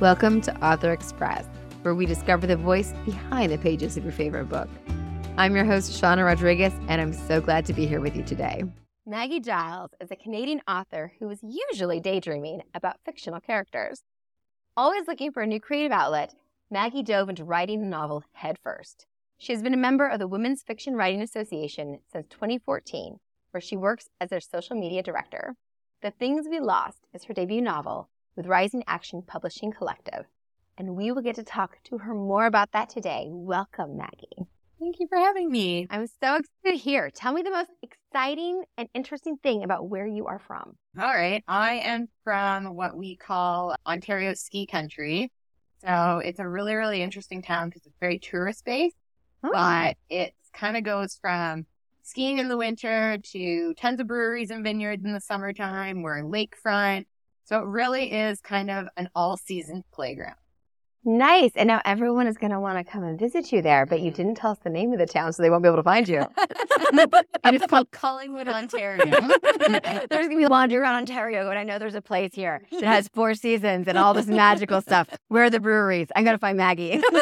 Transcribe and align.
Welcome 0.00 0.40
to 0.42 0.64
Author 0.64 0.92
Express, 0.92 1.44
where 1.82 1.92
we 1.92 2.06
discover 2.06 2.46
the 2.46 2.54
voice 2.54 2.94
behind 3.04 3.50
the 3.50 3.58
pages 3.58 3.96
of 3.96 4.04
your 4.04 4.12
favorite 4.12 4.48
book. 4.48 4.68
I'm 5.36 5.56
your 5.56 5.64
host, 5.64 5.90
Shawna 5.90 6.24
Rodrigues, 6.24 6.72
and 6.86 7.00
I'm 7.00 7.12
so 7.12 7.40
glad 7.40 7.66
to 7.66 7.72
be 7.72 7.84
here 7.84 8.00
with 8.00 8.14
you 8.14 8.22
today. 8.22 8.62
Maggie 9.04 9.40
Giles 9.40 9.90
is 10.00 10.12
a 10.12 10.16
Canadian 10.16 10.60
author 10.68 11.14
who 11.18 11.28
is 11.30 11.40
usually 11.42 11.98
daydreaming 11.98 12.62
about 12.74 13.00
fictional 13.04 13.40
characters. 13.40 14.04
Always 14.76 15.08
looking 15.08 15.32
for 15.32 15.42
a 15.42 15.48
new 15.48 15.58
creative 15.58 15.90
outlet, 15.90 16.32
Maggie 16.70 17.02
dove 17.02 17.28
into 17.28 17.42
writing 17.42 17.80
the 17.80 17.86
novel 17.86 18.22
headfirst. 18.34 19.04
She 19.36 19.52
has 19.52 19.64
been 19.64 19.74
a 19.74 19.76
member 19.76 20.06
of 20.06 20.20
the 20.20 20.28
Women's 20.28 20.62
Fiction 20.62 20.94
Writing 20.94 21.22
Association 21.22 21.98
since 22.12 22.28
2014, 22.28 23.18
where 23.50 23.60
she 23.60 23.76
works 23.76 24.10
as 24.20 24.30
their 24.30 24.38
social 24.38 24.76
media 24.76 25.02
director. 25.02 25.56
The 26.02 26.12
Things 26.12 26.46
We 26.48 26.60
Lost 26.60 27.08
is 27.12 27.24
her 27.24 27.34
debut 27.34 27.60
novel 27.60 28.08
with 28.38 28.46
Rising 28.46 28.84
Action 28.86 29.20
Publishing 29.20 29.72
Collective, 29.72 30.24
and 30.78 30.94
we 30.94 31.10
will 31.10 31.22
get 31.22 31.34
to 31.34 31.42
talk 31.42 31.76
to 31.82 31.98
her 31.98 32.14
more 32.14 32.46
about 32.46 32.70
that 32.70 32.88
today. 32.88 33.26
Welcome, 33.28 33.96
Maggie. 33.96 34.46
Thank 34.78 35.00
you 35.00 35.08
for 35.08 35.18
having 35.18 35.50
me. 35.50 35.88
I'm 35.90 36.06
so 36.06 36.36
excited 36.36 36.46
to 36.66 36.76
hear. 36.76 37.10
Tell 37.10 37.32
me 37.32 37.42
the 37.42 37.50
most 37.50 37.70
exciting 37.82 38.62
and 38.76 38.88
interesting 38.94 39.38
thing 39.38 39.64
about 39.64 39.88
where 39.88 40.06
you 40.06 40.26
are 40.26 40.38
from. 40.38 40.76
All 40.96 41.08
right. 41.12 41.42
I 41.48 41.80
am 41.80 42.06
from 42.22 42.76
what 42.76 42.96
we 42.96 43.16
call 43.16 43.74
Ontario 43.84 44.34
ski 44.34 44.66
country. 44.66 45.32
So 45.84 46.22
it's 46.24 46.38
a 46.38 46.48
really, 46.48 46.76
really 46.76 47.02
interesting 47.02 47.42
town 47.42 47.70
because 47.70 47.86
it's 47.86 47.98
very 47.98 48.20
tourist 48.20 48.64
based, 48.64 48.94
Oh. 49.42 49.50
but 49.52 49.96
it 50.08 50.32
kind 50.54 50.76
of 50.76 50.84
goes 50.84 51.18
from 51.20 51.66
skiing 52.04 52.38
in 52.38 52.46
the 52.46 52.56
winter 52.56 53.18
to 53.32 53.74
tons 53.74 53.98
of 53.98 54.06
breweries 54.06 54.52
and 54.52 54.62
vineyards 54.62 55.04
in 55.04 55.12
the 55.12 55.20
summertime. 55.20 56.02
We're 56.02 56.22
lakefront. 56.22 57.06
So 57.48 57.60
it 57.60 57.64
really 57.64 58.12
is 58.12 58.42
kind 58.42 58.70
of 58.70 58.88
an 58.98 59.08
all 59.14 59.38
season 59.38 59.82
playground. 59.90 60.36
Nice. 61.08 61.52
And 61.56 61.68
now 61.68 61.80
everyone 61.86 62.26
is 62.26 62.36
going 62.36 62.50
to 62.50 62.60
want 62.60 62.76
to 62.76 62.84
come 62.84 63.02
and 63.02 63.18
visit 63.18 63.50
you 63.50 63.62
there, 63.62 63.86
but 63.86 64.00
you 64.00 64.10
mm-hmm. 64.10 64.16
didn't 64.16 64.34
tell 64.34 64.50
us 64.50 64.58
the 64.62 64.68
name 64.68 64.92
of 64.92 64.98
the 64.98 65.06
town, 65.06 65.32
so 65.32 65.42
they 65.42 65.48
won't 65.48 65.62
be 65.62 65.66
able 65.66 65.78
to 65.78 65.82
find 65.82 66.06
you. 66.06 66.26
it's 66.36 67.66
called 67.66 67.90
Collingwood, 67.92 68.46
Ontario. 68.46 69.06
there's 69.06 70.08
going 70.10 70.30
to 70.30 70.36
be 70.36 70.46
laundry 70.46 70.76
around 70.76 70.96
Ontario, 70.96 71.48
and 71.48 71.58
I 71.58 71.64
know 71.64 71.78
there's 71.78 71.94
a 71.94 72.02
place 72.02 72.34
here 72.34 72.60
that 72.72 72.84
has 72.84 73.08
four 73.08 73.32
seasons 73.32 73.88
and 73.88 73.96
all 73.96 74.12
this 74.12 74.26
magical 74.26 74.82
stuff. 74.82 75.08
Where 75.28 75.44
are 75.44 75.50
the 75.50 75.60
breweries? 75.60 76.08
I'm 76.14 76.24
going 76.24 76.34
to 76.34 76.38
find 76.38 76.58
Maggie. 76.58 77.00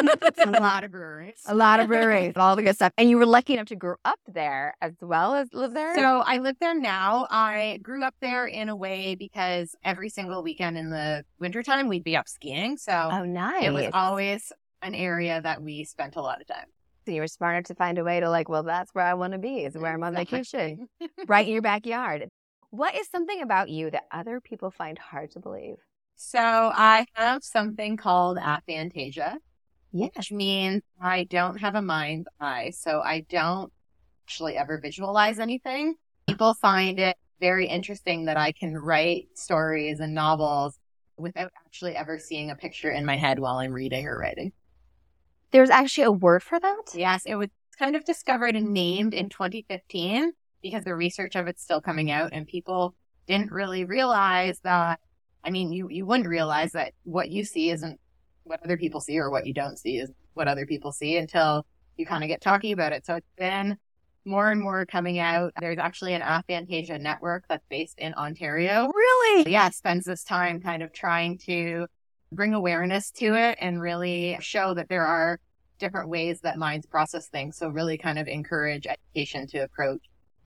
a 0.45 0.51
lot 0.51 0.83
of 0.83 0.91
breweries. 0.91 1.41
a 1.45 1.55
lot 1.55 1.79
of 1.79 1.87
breweries, 1.87 2.33
all 2.35 2.57
the 2.57 2.63
good 2.63 2.75
stuff. 2.75 2.91
And 2.97 3.09
you 3.09 3.17
were 3.17 3.25
lucky 3.25 3.53
enough 3.53 3.67
to 3.67 3.77
grow 3.77 3.95
up 4.03 4.19
there 4.27 4.75
as 4.81 4.95
well 4.99 5.33
as 5.33 5.53
live 5.53 5.73
there? 5.73 5.95
So 5.95 6.23
I 6.25 6.39
live 6.39 6.57
there 6.59 6.77
now. 6.77 7.25
I 7.29 7.79
grew 7.81 8.03
up 8.03 8.15
there 8.19 8.45
in 8.47 8.67
a 8.67 8.75
way 8.75 9.15
because 9.15 9.77
every 9.85 10.09
single 10.09 10.43
weekend 10.43 10.77
in 10.77 10.89
the 10.89 11.23
wintertime 11.39 11.87
we'd 11.87 12.03
be 12.03 12.17
up 12.17 12.27
skiing. 12.27 12.75
So 12.75 12.91
oh, 13.13 13.23
nice. 13.23 13.76
It 13.77 13.85
was 13.87 13.91
always 13.93 14.51
an 14.81 14.93
area 14.95 15.41
that 15.41 15.61
we 15.61 15.83
spent 15.83 16.15
a 16.15 16.21
lot 16.21 16.41
of 16.41 16.47
time. 16.47 16.65
So 17.05 17.11
you 17.13 17.21
were 17.21 17.27
smart 17.27 17.55
enough 17.55 17.65
to 17.67 17.75
find 17.75 17.97
a 17.97 18.03
way 18.03 18.19
to 18.19 18.29
like, 18.29 18.49
well, 18.49 18.63
that's 18.63 18.93
where 18.93 19.05
I 19.05 19.13
want 19.13 19.33
to 19.33 19.39
be, 19.39 19.63
is 19.63 19.77
where 19.77 19.93
I'm 19.93 20.03
on 20.03 20.13
vacation, 20.13 20.87
right 21.27 21.47
in 21.47 21.53
your 21.53 21.61
backyard. 21.61 22.27
What 22.69 22.95
is 22.95 23.07
something 23.09 23.41
about 23.41 23.69
you 23.69 23.89
that 23.91 24.03
other 24.11 24.41
people 24.41 24.71
find 24.71 24.97
hard 24.97 25.31
to 25.31 25.39
believe? 25.39 25.77
So 26.15 26.39
I 26.39 27.05
have 27.13 27.43
something 27.43 27.95
called 27.95 28.37
aphantasia, 28.37 29.37
Yeah. 29.93 30.07
which 30.15 30.31
means 30.31 30.81
I 31.01 31.23
don't 31.23 31.57
have 31.61 31.75
a 31.75 31.81
mind's 31.81 32.27
eye. 32.41 32.71
So 32.71 32.99
I 33.01 33.21
don't 33.29 33.71
actually 34.25 34.57
ever 34.57 34.77
visualize 34.79 35.39
anything. 35.39 35.95
People 36.27 36.55
find 36.55 36.99
it 36.99 37.15
very 37.39 37.67
interesting 37.67 38.25
that 38.25 38.35
I 38.35 38.51
can 38.51 38.75
write 38.77 39.27
stories 39.35 39.99
and 40.01 40.13
novels 40.13 40.77
without 41.17 41.51
actually 41.65 41.95
ever 41.95 42.19
seeing 42.19 42.51
a 42.51 42.55
picture 42.55 42.91
in 42.91 43.05
my 43.05 43.17
head 43.17 43.39
while 43.39 43.57
I'm 43.57 43.73
reading 43.73 44.05
or 44.07 44.17
writing. 44.17 44.51
There's 45.51 45.69
actually 45.69 46.05
a 46.05 46.11
word 46.11 46.43
for 46.43 46.59
that? 46.59 46.93
Yes, 46.93 47.23
it 47.25 47.35
was 47.35 47.49
kind 47.77 47.95
of 47.95 48.05
discovered 48.05 48.55
and 48.55 48.73
named 48.73 49.13
in 49.13 49.29
2015 49.29 50.33
because 50.61 50.83
the 50.83 50.95
research 50.95 51.35
of 51.35 51.47
it's 51.47 51.61
still 51.61 51.81
coming 51.81 52.11
out 52.11 52.31
and 52.33 52.47
people 52.47 52.95
didn't 53.27 53.51
really 53.51 53.85
realize 53.85 54.59
that. 54.61 54.99
I 55.43 55.49
mean, 55.49 55.71
you, 55.71 55.89
you 55.89 56.05
wouldn't 56.05 56.27
realize 56.27 56.73
that 56.73 56.93
what 57.03 57.29
you 57.29 57.43
see 57.43 57.69
isn't 57.69 57.99
what 58.43 58.63
other 58.63 58.77
people 58.77 58.99
see 58.99 59.17
or 59.19 59.29
what 59.29 59.45
you 59.45 59.53
don't 59.53 59.77
see 59.77 59.97
is 59.97 60.11
what 60.33 60.47
other 60.47 60.65
people 60.65 60.91
see 60.91 61.17
until 61.17 61.65
you 61.97 62.05
kind 62.05 62.23
of 62.23 62.27
get 62.27 62.41
talking 62.41 62.73
about 62.73 62.93
it. 62.93 63.05
So 63.05 63.15
it's 63.15 63.31
been 63.37 63.77
more 64.27 64.51
and 64.51 64.61
more 64.61 64.85
coming 64.85 65.17
out. 65.19 65.53
There's 65.59 65.79
actually 65.79 66.13
an 66.13 66.21
aphantasia 66.21 66.99
network 66.99 67.45
that's 67.47 67.65
based 67.69 67.97
in 67.97 68.13
Ontario. 68.13 68.91
Really? 68.93 69.51
Yeah, 69.51 69.69
spends 69.69 70.05
this 70.05 70.23
time 70.23 70.61
kind 70.61 70.83
of 70.83 70.93
trying 70.93 71.37
to 71.39 71.87
bring 72.31 72.53
awareness 72.53 73.09
to 73.11 73.33
it 73.35 73.57
and 73.61 73.81
really 73.81 74.37
show 74.41 74.73
that 74.73 74.89
there 74.89 75.05
are 75.05 75.39
different 75.79 76.09
ways 76.09 76.41
that 76.41 76.57
minds 76.57 76.85
process 76.85 77.27
things. 77.27 77.57
So 77.57 77.69
really 77.69 77.97
kind 77.97 78.19
of 78.19 78.27
encourage 78.27 78.85
education 78.85 79.47
to 79.47 79.59
approach 79.59 80.01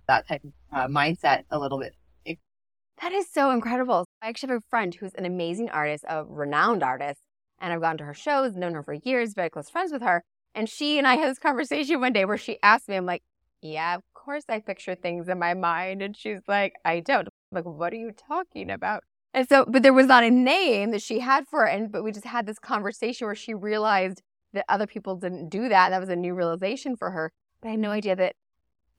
that 0.08 0.28
type 0.28 0.44
of 0.44 0.52
uh, 0.72 0.88
mindset 0.88 1.44
a 1.50 1.58
little 1.58 1.80
bit. 1.80 1.96
That 3.02 3.14
is 3.14 3.32
so 3.32 3.50
incredible. 3.50 4.06
I 4.22 4.30
actually 4.30 4.50
have 4.50 4.60
a 4.60 4.70
friend 4.70 4.94
who's 4.94 5.16
an 5.16 5.26
amazing 5.26 5.72
artist, 5.72 6.06
a 6.08 6.24
renowned 6.24 6.84
artist, 6.84 7.20
and 7.60 7.74
I've 7.74 7.82
gone 7.82 7.98
to 7.98 8.04
her 8.04 8.14
shows, 8.14 8.56
known 8.56 8.76
her 8.76 8.84
for 8.84 8.94
years, 8.94 9.34
very 9.34 9.50
close 9.50 9.72
friends 9.72 9.92
with 9.92 10.04
her. 10.04 10.24
And 10.54 10.70
she 10.70 11.00
and 11.00 11.08
I 11.08 11.16
had 11.16 11.30
this 11.30 11.40
conversation 11.40 12.00
one 12.00 12.14
day 12.14 12.26
where 12.26 12.38
she 12.38 12.60
asked 12.62 12.88
me, 12.88 12.96
I'm 12.96 13.08
like, 13.08 13.24
yeah, 13.62 13.96
of 13.96 14.02
course 14.14 14.44
I 14.50 14.60
picture 14.60 14.96
things 14.96 15.28
in 15.28 15.40
my 15.40 15.54
mind. 15.54 16.02
And 16.02 16.16
she's 16.16 16.42
like, 16.48 16.74
I 16.84 17.00
don't. 17.00 17.28
I'm 17.28 17.32
like, 17.52 17.66
what 17.66 17.94
are 17.94 17.98
you 17.98 18.12
talking 18.12 18.70
about? 18.70 19.04
And 19.34 19.48
so, 19.48 19.66
but 19.66 19.84
there 19.84 19.94
was 19.94 20.08
not 20.08 20.24
a 20.24 20.30
name 20.30 20.92
that 20.92 21.02
she 21.02 21.20
had 21.20 21.48
for 21.48 21.66
it. 21.66 21.76
And, 21.76 21.92
but 21.92 22.04
we 22.04 22.12
just 22.12 22.26
had 22.26 22.46
this 22.46 22.60
conversation 22.60 23.28
where 23.28 23.36
she 23.36 23.54
realized 23.54 24.22
that 24.54 24.66
other 24.68 24.88
people 24.88 25.16
didn't 25.16 25.50
do 25.50 25.70
that. 25.70 25.90
That 25.90 26.00
was 26.00 26.10
a 26.10 26.16
new 26.16 26.34
realization 26.34 26.98
for 26.98 27.12
her. 27.12 27.32
But 27.62 27.70
I 27.70 27.72
had 27.72 27.80
no 27.80 27.92
idea 27.92 28.16
that 28.16 28.36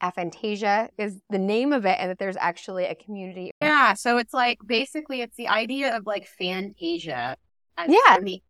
aphantasia 0.01 0.89
is 0.97 1.21
the 1.29 1.37
name 1.37 1.71
of 1.71 1.85
it 1.85 1.97
and 1.99 2.09
that 2.09 2.19
there's 2.19 2.37
actually 2.37 2.85
a 2.85 2.95
community. 2.95 3.51
Yeah. 3.61 3.93
So 3.93 4.17
it's 4.17 4.33
like 4.33 4.59
basically 4.65 5.21
it's 5.21 5.37
the 5.37 5.47
idea 5.47 5.95
of 5.95 6.05
like 6.05 6.27
fantasia. 6.27 7.37
as 7.77 7.89
Yeah. 7.89 8.19
The 8.19 8.41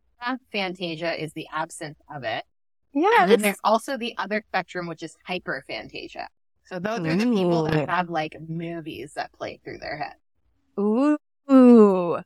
fantasia 0.51 1.21
is 1.21 1.33
the 1.33 1.47
absence 1.53 1.99
of 2.13 2.23
it. 2.23 2.45
Yeah. 2.93 3.09
And 3.21 3.31
then 3.31 3.41
there's 3.41 3.59
also 3.63 3.97
the 3.97 4.15
other 4.17 4.43
spectrum, 4.47 4.87
which 4.87 5.03
is 5.03 5.15
hyperphantasia. 5.27 6.27
So 6.65 6.79
those 6.79 6.99
are 6.99 7.15
the 7.15 7.25
people 7.25 7.63
that 7.63 7.89
have 7.89 8.09
like 8.09 8.37
movies 8.47 9.13
that 9.15 9.31
play 9.33 9.59
through 9.63 9.79
their 9.79 9.97
head. 9.97 10.15
Ooh. 10.79 11.17
Ooh. 11.51 12.19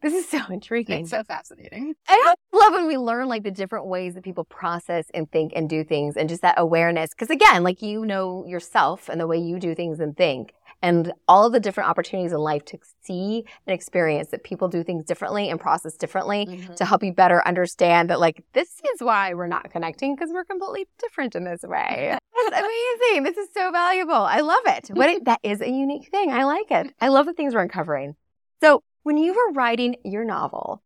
This 0.00 0.14
is 0.14 0.28
so 0.28 0.38
intriguing. 0.50 1.00
It's 1.00 1.10
so 1.10 1.24
fascinating. 1.24 1.94
I 2.08 2.34
love 2.52 2.72
when 2.72 2.86
we 2.86 2.96
learn 2.96 3.26
like 3.26 3.42
the 3.42 3.50
different 3.50 3.86
ways 3.86 4.14
that 4.14 4.22
people 4.22 4.44
process 4.44 5.06
and 5.12 5.30
think 5.32 5.52
and 5.56 5.68
do 5.68 5.82
things 5.82 6.16
and 6.16 6.28
just 6.28 6.42
that 6.42 6.54
awareness. 6.56 7.12
Cause 7.14 7.30
again, 7.30 7.64
like 7.64 7.82
you 7.82 8.04
know 8.04 8.44
yourself 8.46 9.08
and 9.08 9.20
the 9.20 9.26
way 9.26 9.38
you 9.38 9.58
do 9.58 9.74
things 9.74 9.98
and 9.98 10.16
think 10.16 10.52
and 10.82 11.12
all 11.26 11.46
of 11.46 11.52
the 11.52 11.60
different 11.60 11.90
opportunities 11.90 12.32
in 12.32 12.38
life 12.38 12.64
to 12.66 12.78
see 13.02 13.44
and 13.66 13.74
experience 13.74 14.28
that 14.28 14.44
people 14.44 14.68
do 14.68 14.84
things 14.84 15.04
differently 15.04 15.48
and 15.50 15.58
process 15.60 15.96
differently 15.96 16.46
Mm-hmm. 16.46 16.74
to 16.74 16.84
help 16.84 17.02
you 17.02 17.12
better 17.12 17.46
understand 17.46 18.10
that 18.10 18.20
like 18.20 18.44
this 18.52 18.80
is 18.94 19.00
why 19.02 19.34
we're 19.34 19.46
not 19.48 19.70
connecting 19.70 20.14
because 20.14 20.30
we're 20.32 20.44
completely 20.44 20.86
different 21.00 21.34
in 21.34 21.44
this 21.44 21.62
way. 21.62 22.16
That's 22.50 22.64
amazing. 23.06 23.24
This 23.24 23.36
is 23.36 23.48
so 23.52 23.70
valuable. 23.72 24.14
I 24.14 24.40
love 24.40 24.62
it. 24.66 24.88
What 24.92 25.10
it, 25.10 25.24
that 25.24 25.40
is 25.42 25.60
a 25.60 25.68
unique 25.68 26.08
thing. 26.10 26.30
I 26.30 26.44
like 26.44 26.70
it. 26.70 26.94
I 27.00 27.08
love 27.08 27.26
the 27.26 27.32
things 27.32 27.54
we're 27.54 27.62
uncovering. 27.62 28.14
So 28.60 28.82
when 29.02 29.16
you 29.16 29.32
were 29.32 29.52
writing 29.52 29.96
your 30.04 30.24
novel, 30.24 30.82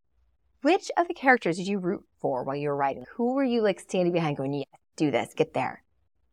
which 0.62 0.90
of 0.96 1.08
the 1.08 1.14
characters 1.14 1.56
did 1.56 1.66
you 1.66 1.78
root 1.78 2.04
for 2.20 2.44
while 2.44 2.56
you 2.56 2.68
were 2.68 2.76
writing? 2.76 3.04
Who 3.16 3.34
were 3.34 3.44
you 3.44 3.62
like 3.62 3.80
standing 3.80 4.12
behind 4.12 4.36
going, 4.36 4.54
yes, 4.54 4.66
do 4.96 5.10
this, 5.10 5.34
get 5.34 5.54
there? 5.54 5.81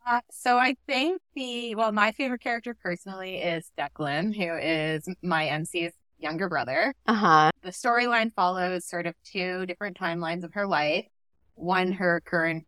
Uh, 0.10 0.22
so 0.32 0.58
I 0.58 0.76
think 0.88 1.22
the 1.36 1.76
well, 1.76 1.92
my 1.92 2.12
favorite 2.12 2.42
character 2.42 2.76
personally 2.82 3.36
is 3.38 3.72
Declan, 3.78 4.36
who 4.36 4.58
is 4.58 5.08
my 5.22 5.46
MC's 5.46 5.94
younger 6.18 6.50
brother. 6.50 6.96
Uh 7.06 7.14
huh. 7.14 7.52
The 7.62 7.70
storyline 7.70 8.34
follows 8.34 8.86
sort 8.86 9.06
of 9.06 9.14
two 9.24 9.68
different 9.68 10.00
timelines 10.00 10.44
of 10.44 10.54
her 10.56 10.66
life. 10.66 11.06
One, 11.54 11.92
her 11.92 12.22
current 12.26 12.66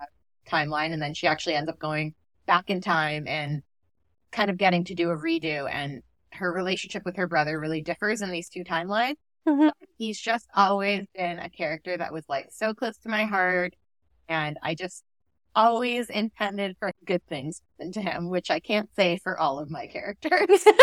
uh, 0.00 0.06
timeline, 0.50 0.92
and 0.92 1.00
then 1.00 1.14
she 1.14 1.28
actually 1.28 1.54
ends 1.54 1.70
up 1.70 1.78
going 1.78 2.14
back 2.46 2.70
in 2.70 2.80
time 2.80 3.28
and 3.28 3.62
kind 4.32 4.50
of 4.50 4.56
getting 4.56 4.82
to 4.86 4.94
do 4.96 5.10
a 5.10 5.16
redo. 5.16 5.72
And 5.72 6.02
her 6.32 6.52
relationship 6.52 7.04
with 7.04 7.16
her 7.18 7.28
brother 7.28 7.60
really 7.60 7.82
differs 7.82 8.20
in 8.20 8.32
these 8.32 8.48
two 8.48 8.64
timelines. 8.64 9.14
Mhm. 9.46 9.70
He's 9.96 10.20
just 10.20 10.48
always 10.56 11.06
been 11.14 11.38
a 11.38 11.50
character 11.50 11.96
that 11.96 12.12
was 12.12 12.24
like 12.28 12.48
so 12.50 12.74
close 12.74 12.98
to 12.98 13.08
my 13.08 13.26
heart. 13.26 13.74
And 14.28 14.58
I 14.60 14.74
just 14.74 15.04
always 15.54 16.10
intended 16.10 16.76
for 16.78 16.92
good 17.04 17.24
things 17.26 17.62
to 17.92 18.00
him, 18.00 18.28
which 18.28 18.50
I 18.50 18.60
can't 18.60 18.88
say 18.94 19.18
for 19.18 19.38
all 19.38 19.58
of 19.58 19.70
my 19.70 19.86
characters. 19.86 20.64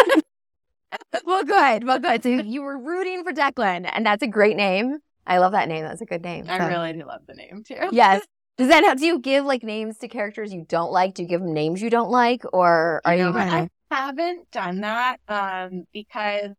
well, 1.25 1.43
good. 1.43 1.83
Well, 1.83 1.99
good. 1.99 2.23
So 2.23 2.29
you 2.29 2.61
were 2.61 2.77
rooting 2.77 3.23
for 3.23 3.33
Declan, 3.33 3.89
and 3.91 4.05
that's 4.05 4.23
a 4.23 4.27
great 4.27 4.55
name. 4.55 4.97
I 5.25 5.39
love 5.39 5.51
that 5.51 5.67
name. 5.67 5.83
That's 5.83 6.01
a 6.01 6.05
good 6.05 6.23
name. 6.23 6.45
I 6.49 6.57
really 6.67 6.93
do 6.93 7.05
love 7.05 7.21
the 7.27 7.33
name 7.33 7.63
too. 7.65 7.75
Yes. 7.91 8.25
Does 8.57 8.69
that 8.69 8.83
help? 8.83 8.97
Do 8.97 9.05
you 9.05 9.19
give 9.19 9.45
like 9.45 9.61
names 9.61 9.99
to 9.99 10.07
characters 10.07 10.51
you 10.51 10.65
don't 10.67 10.91
like? 10.91 11.13
Do 11.13 11.21
you 11.21 11.27
give 11.27 11.41
them 11.41 11.53
names 11.53 11.79
you 11.79 11.91
don't 11.91 12.09
like, 12.09 12.41
or 12.53 13.01
are 13.05 13.15
You 13.15 13.31
know 13.31 13.37
I 13.37 13.69
haven't 13.91 14.49
done 14.49 14.81
that 14.81 15.17
um, 15.27 15.83
because 15.93 16.51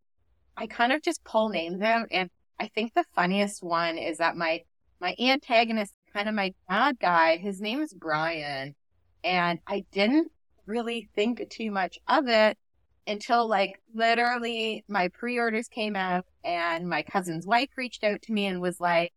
I 0.56 0.68
kind 0.68 0.92
of 0.92 1.02
just 1.02 1.24
pull 1.24 1.48
names 1.48 1.82
out 1.82 2.06
and 2.12 2.30
I 2.60 2.68
think 2.68 2.94
the 2.94 3.04
funniest 3.16 3.64
one 3.64 3.98
is 3.98 4.18
that 4.18 4.36
my 4.36 4.62
my 5.00 5.16
antagonist, 5.18 5.92
kind 6.18 6.28
of 6.28 6.34
my 6.34 6.52
bad 6.68 6.98
guy, 6.98 7.36
his 7.36 7.60
name 7.60 7.80
is 7.80 7.94
Brian, 7.94 8.74
and 9.22 9.60
I 9.68 9.84
didn't 9.92 10.32
really 10.66 11.08
think 11.14 11.48
too 11.48 11.70
much 11.70 11.96
of 12.08 12.26
it 12.26 12.58
until 13.06 13.46
like 13.48 13.80
literally 13.94 14.84
my 14.88 15.08
pre-orders 15.08 15.68
came 15.68 15.94
out 15.94 16.24
and 16.44 16.88
my 16.88 17.02
cousin's 17.02 17.46
wife 17.46 17.68
reached 17.76 18.02
out 18.02 18.20
to 18.22 18.32
me 18.32 18.46
and 18.46 18.60
was 18.60 18.80
like, 18.80 19.12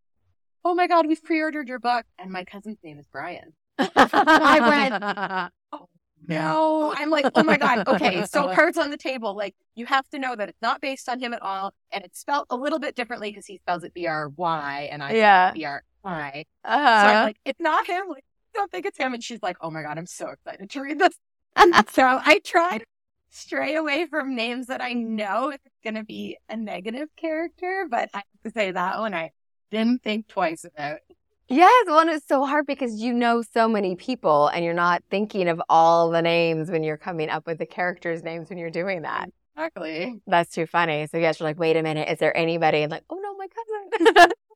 "Oh 0.64 0.76
my 0.76 0.86
god, 0.86 1.08
we've 1.08 1.24
pre-ordered 1.24 1.68
your 1.68 1.80
book," 1.80 2.06
and 2.20 2.32
my 2.32 2.44
cousin's 2.44 2.78
name 2.84 3.00
is 3.00 3.08
Brian. 3.12 3.54
I 3.80 4.60
went, 4.92 5.52
oh, 5.72 5.90
no. 6.28 6.94
I'm 6.96 7.10
like, 7.10 7.26
oh 7.34 7.42
my 7.42 7.58
God. 7.58 7.88
Okay. 7.88 8.26
So 8.26 8.54
cards 8.54 8.78
on 8.78 8.92
the 8.92 8.98
table. 8.98 9.36
Like 9.36 9.56
you 9.74 9.88
have 9.88 10.08
to 10.10 10.20
know 10.20 10.36
that 10.36 10.50
it's 10.50 10.62
not 10.62 10.82
based 10.82 11.10
on 11.10 11.20
him 11.20 11.34
at 11.34 11.42
all. 11.42 11.74
And 11.92 12.06
it's 12.06 12.20
spelled 12.20 12.46
a 12.52 12.56
little 12.56 12.78
bit 12.78 12.96
differently 12.96 13.32
because 13.32 13.48
he 13.48 13.58
spells 13.58 13.84
it 13.84 13.96
B 13.96 14.06
R 14.06 14.30
Y 14.30 14.90
and 14.92 15.02
I 15.02 15.14
yeah. 15.14 15.52
B 15.52 15.66
I. 16.04 16.46
Uh-huh. 16.64 17.08
So 17.08 17.14
I'm 17.14 17.26
like, 17.26 17.38
it's 17.46 17.60
not 17.60 17.88
him. 17.88 18.04
Like, 18.10 18.24
I 18.54 18.58
don't 18.58 18.72
think 18.72 18.86
it's 18.86 18.98
him. 18.98 19.14
And 19.14 19.24
she's 19.24 19.42
like, 19.42 19.58
oh 19.62 19.70
my 19.70 19.82
God, 19.82 19.98
I'm 19.98 20.06
so 20.06 20.30
excited 20.30 20.70
to 20.70 20.82
read 20.82 21.00
this. 21.00 21.16
And 21.56 21.74
that's 21.74 21.94
so 21.96 22.04
I 22.04 22.40
try 22.44 22.80
to 22.80 22.86
stray 23.30 23.76
away 23.76 24.06
from 24.08 24.36
names 24.36 24.68
that 24.68 24.82
I 24.82 24.94
know 24.94 25.50
it's 25.50 25.64
going 25.84 25.96
to 25.96 26.04
be 26.04 26.38
a 26.50 26.58
negative 26.58 27.10
character, 27.16 27.88
but 27.90 28.10
I 28.14 28.18
have 28.18 28.44
to 28.44 28.52
say 28.52 28.72
that 28.72 29.00
one 29.00 29.14
I 29.14 29.32
didn't 29.72 30.04
think 30.04 30.28
twice 30.28 30.66
about. 30.66 31.00
Yes, 31.48 31.86
well, 31.88 32.08
is 32.08 32.24
so 32.26 32.46
hard 32.46 32.66
because 32.66 33.02
you 33.02 33.14
know 33.14 33.42
so 33.42 33.68
many 33.68 33.96
people 33.96 34.48
and 34.48 34.64
you're 34.64 34.74
not 34.74 35.04
thinking 35.10 35.50
of 35.50 35.62
all 35.68 36.10
the 36.10 36.22
names 36.22 36.72
when 36.72 36.82
you're 36.82 36.98
coming 36.98 37.30
up 37.30 37.46
with 37.46 37.58
the 37.58 37.66
characters' 37.66 38.24
names 38.24 38.50
when 38.50 38.58
you're 38.58 38.70
doing 38.70 39.02
that. 39.02 39.30
Exactly. 39.56 40.22
That's 40.28 40.50
too 40.50 40.66
funny. 40.66 41.08
So, 41.08 41.18
yes, 41.18 41.40
you're 41.40 41.50
like, 41.50 41.60
wait 41.60 41.76
a 41.76 41.84
minute, 41.84 42.08
is 42.08 42.20
there 42.20 42.36
anybody? 42.36 42.84
And 42.84 42.92
like, 42.92 43.04
oh 43.10 43.20
no, 43.22 43.36
my 43.36 43.48
cousin. 43.48 44.32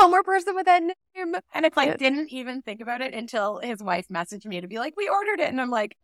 One 0.00 0.10
more 0.10 0.22
person 0.22 0.54
with 0.54 0.64
that 0.64 0.82
name. 0.82 1.34
And 1.52 1.66
it's 1.66 1.76
like, 1.76 1.98
didn't 1.98 2.32
even 2.32 2.62
think 2.62 2.80
about 2.80 3.02
it 3.02 3.12
until 3.12 3.58
his 3.58 3.82
wife 3.82 4.08
messaged 4.08 4.46
me 4.46 4.60
to 4.60 4.66
be 4.66 4.78
like, 4.78 4.94
we 4.96 5.08
ordered 5.08 5.40
it. 5.40 5.48
And 5.48 5.60
I'm 5.60 5.70
like, 5.70 5.96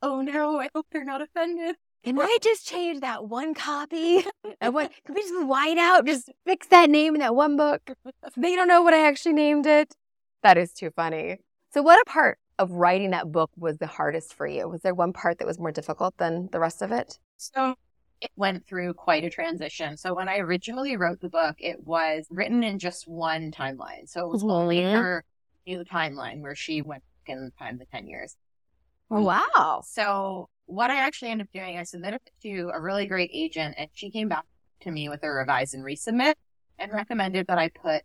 oh 0.00 0.22
no, 0.22 0.60
I 0.60 0.68
hope 0.74 0.86
they're 0.92 1.04
not 1.04 1.20
offended. 1.20 1.76
Can 2.04 2.20
I 2.20 2.38
just 2.40 2.68
change 2.68 3.00
that 3.00 3.26
one 3.26 3.52
copy? 3.52 4.24
and 4.60 4.72
what 4.72 4.92
can 5.04 5.16
we 5.16 5.22
just 5.22 5.44
white 5.44 5.76
out? 5.76 6.06
Just 6.06 6.30
fix 6.44 6.68
that 6.68 6.88
name 6.88 7.16
in 7.16 7.20
that 7.20 7.34
one 7.34 7.56
book. 7.56 7.82
They 8.36 8.54
don't 8.54 8.68
know 8.68 8.82
what 8.82 8.94
I 8.94 9.04
actually 9.08 9.32
named 9.32 9.66
it. 9.66 9.96
That 10.44 10.56
is 10.56 10.72
too 10.72 10.90
funny. 10.94 11.38
So 11.72 11.82
what 11.82 12.00
a 12.00 12.04
part 12.08 12.38
of 12.60 12.70
writing 12.70 13.10
that 13.10 13.32
book 13.32 13.50
was 13.56 13.78
the 13.78 13.88
hardest 13.88 14.34
for 14.34 14.46
you? 14.46 14.68
Was 14.68 14.82
there 14.82 14.94
one 14.94 15.12
part 15.12 15.38
that 15.38 15.48
was 15.48 15.58
more 15.58 15.72
difficult 15.72 16.16
than 16.18 16.48
the 16.52 16.60
rest 16.60 16.80
of 16.80 16.92
it? 16.92 17.18
So 17.38 17.74
it 18.20 18.30
went 18.36 18.66
through 18.66 18.94
quite 18.94 19.24
a 19.24 19.30
transition. 19.30 19.96
So 19.96 20.14
when 20.14 20.28
I 20.28 20.38
originally 20.38 20.96
wrote 20.96 21.20
the 21.20 21.28
book, 21.28 21.56
it 21.58 21.84
was 21.84 22.26
written 22.30 22.64
in 22.64 22.78
just 22.78 23.06
one 23.06 23.50
timeline. 23.50 24.08
So 24.08 24.20
it 24.26 24.32
was 24.32 24.42
only 24.42 24.82
her 24.82 25.24
new 25.66 25.84
timeline 25.84 26.40
where 26.40 26.54
she 26.54 26.82
went 26.82 27.02
in 27.26 27.50
time 27.58 27.78
the 27.78 27.86
10 27.86 28.06
years. 28.06 28.36
Oh, 29.10 29.22
wow. 29.22 29.82
So 29.84 30.48
what 30.66 30.90
I 30.90 30.96
actually 30.96 31.30
ended 31.30 31.46
up 31.46 31.52
doing, 31.52 31.78
I 31.78 31.82
submitted 31.82 32.20
it 32.26 32.32
to 32.42 32.70
a 32.72 32.80
really 32.80 33.06
great 33.06 33.30
agent 33.32 33.74
and 33.78 33.88
she 33.92 34.10
came 34.10 34.28
back 34.28 34.44
to 34.82 34.90
me 34.90 35.08
with 35.08 35.22
a 35.22 35.30
revise 35.30 35.74
and 35.74 35.84
resubmit 35.84 36.34
and 36.78 36.92
recommended 36.92 37.46
that 37.48 37.58
I 37.58 37.68
put 37.68 38.02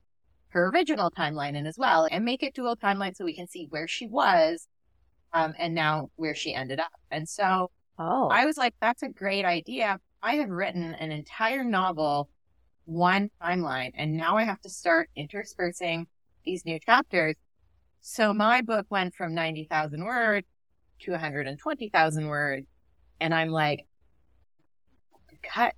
her 0.50 0.70
original 0.70 1.10
timeline 1.10 1.56
in 1.56 1.66
as 1.66 1.78
well 1.78 2.08
and 2.12 2.26
make 2.26 2.44
it 2.44 2.54
dual 2.54 2.76
timeline 2.76 3.16
so 3.16 3.24
we 3.24 3.36
can 3.36 3.48
see 3.48 3.68
where 3.70 3.88
she 3.88 4.08
was 4.08 4.68
um, 5.34 5.54
and 5.58 5.74
now 5.74 6.10
where 6.18 6.36
she 6.36 6.54
ended 6.54 6.80
up. 6.80 6.92
And 7.10 7.28
so 7.28 7.72
oh. 8.00 8.28
I 8.30 8.46
was 8.46 8.58
like, 8.58 8.74
that's 8.82 9.04
a 9.04 9.10
great 9.10 9.46
idea. 9.46 10.00
I 10.24 10.36
have 10.36 10.50
written 10.50 10.94
an 10.94 11.12
entire 11.12 11.64
novel, 11.64 12.30
one 12.86 13.30
timeline, 13.42 13.92
and 13.96 14.16
now 14.16 14.38
I 14.38 14.44
have 14.44 14.62
to 14.62 14.70
start 14.70 15.10
interspersing 15.16 16.08
these 16.46 16.66
new 16.66 16.80
chapters. 16.80 17.36
So 18.02 18.34
my 18.34 18.62
book 18.62 18.88
went 18.90 19.16
from 19.16 19.34
90,000 19.34 20.04
words 20.04 20.48
220,000 21.02 22.28
words. 22.28 22.68
And 23.20 23.34
I'm 23.34 23.50
like, 23.50 23.86
cut. 25.44 25.74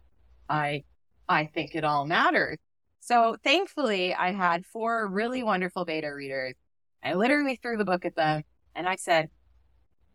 I, 0.49 0.83
I 1.27 1.45
think 1.45 1.73
it 1.73 1.83
all 1.83 2.05
matters. 2.05 2.57
So 2.99 3.37
thankfully 3.43 4.13
I 4.13 4.31
had 4.31 4.65
four 4.65 5.07
really 5.07 5.43
wonderful 5.43 5.85
beta 5.85 6.13
readers. 6.13 6.55
I 7.03 7.13
literally 7.13 7.59
threw 7.61 7.77
the 7.77 7.85
book 7.85 8.05
at 8.05 8.15
them 8.15 8.43
and 8.75 8.87
I 8.87 8.95
said, 8.95 9.29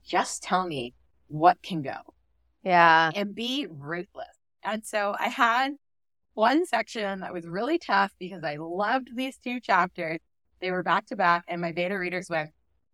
just 0.06 0.42
tell 0.42 0.66
me 0.66 0.94
what 1.28 1.62
can 1.62 1.82
go. 1.82 1.96
Yeah. 2.62 3.10
And 3.14 3.34
be 3.34 3.66
ruthless. 3.70 4.26
And 4.62 4.84
so 4.84 5.14
I 5.18 5.28
had 5.28 5.74
one 6.34 6.66
section 6.66 7.20
that 7.20 7.32
was 7.32 7.46
really 7.46 7.78
tough 7.78 8.12
because 8.18 8.44
I 8.44 8.56
loved 8.56 9.08
these 9.14 9.38
two 9.38 9.60
chapters. 9.60 10.18
They 10.60 10.70
were 10.70 10.82
back 10.82 11.06
to 11.06 11.16
back 11.16 11.44
and 11.48 11.60
my 11.60 11.72
beta 11.72 11.98
readers 11.98 12.28
went, 12.28 12.50